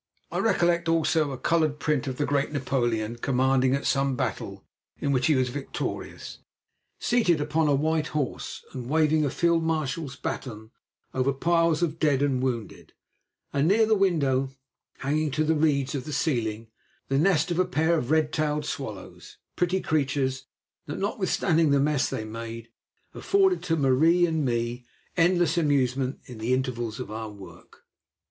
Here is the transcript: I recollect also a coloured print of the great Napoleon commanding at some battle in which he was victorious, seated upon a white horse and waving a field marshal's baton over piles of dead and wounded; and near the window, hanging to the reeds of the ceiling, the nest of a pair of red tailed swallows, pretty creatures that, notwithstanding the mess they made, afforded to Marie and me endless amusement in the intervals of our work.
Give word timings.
I 0.31 0.39
recollect 0.39 0.89
also 0.89 1.29
a 1.31 1.37
coloured 1.37 1.77
print 1.79 2.07
of 2.07 2.17
the 2.17 2.25
great 2.25 2.51
Napoleon 2.51 3.17
commanding 3.17 3.75
at 3.75 3.85
some 3.85 4.15
battle 4.15 4.65
in 4.99 5.11
which 5.11 5.27
he 5.27 5.35
was 5.35 5.49
victorious, 5.49 6.39
seated 6.99 7.39
upon 7.39 7.67
a 7.67 7.75
white 7.75 8.07
horse 8.07 8.65
and 8.73 8.89
waving 8.89 9.23
a 9.25 9.29
field 9.29 9.61
marshal's 9.61 10.15
baton 10.15 10.71
over 11.13 11.31
piles 11.31 11.83
of 11.83 11.99
dead 11.99 12.23
and 12.23 12.41
wounded; 12.41 12.93
and 13.53 13.67
near 13.67 13.85
the 13.85 13.93
window, 13.93 14.49
hanging 15.01 15.29
to 15.29 15.43
the 15.43 15.53
reeds 15.53 15.93
of 15.93 16.05
the 16.05 16.13
ceiling, 16.13 16.71
the 17.09 17.19
nest 17.19 17.51
of 17.51 17.59
a 17.59 17.63
pair 17.65 17.95
of 17.95 18.09
red 18.09 18.33
tailed 18.33 18.65
swallows, 18.65 19.37
pretty 19.55 19.81
creatures 19.81 20.47
that, 20.87 20.97
notwithstanding 20.97 21.69
the 21.69 21.79
mess 21.79 22.09
they 22.09 22.25
made, 22.25 22.69
afforded 23.13 23.61
to 23.61 23.75
Marie 23.75 24.25
and 24.25 24.43
me 24.45 24.83
endless 25.15 25.59
amusement 25.59 26.19
in 26.25 26.39
the 26.39 26.53
intervals 26.55 26.99
of 26.99 27.11
our 27.11 27.29
work. 27.29 27.85